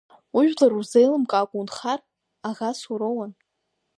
Ужәлар 0.37 0.71
урзеилымкаакәа 0.77 1.57
унхар 1.61 1.99
аӷас 2.47 2.79
уроуан. 2.91 3.31